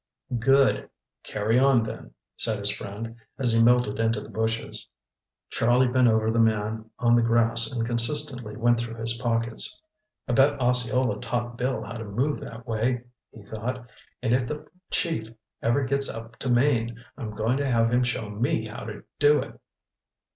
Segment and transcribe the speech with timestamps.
[0.39, 0.89] "Good.
[1.23, 4.87] Carry on, then," said his friend, as he melted into the bushes.
[5.51, 9.79] Charlie bent over the man on the grass and consistently went through his pockets.
[10.27, 13.85] "I'll bet Osceola taught Bill how to move that way," he thought,
[14.23, 15.27] "and if the chief
[15.61, 19.37] ever gets up to Maine, I'm going to have him show me how to do
[19.39, 19.59] it."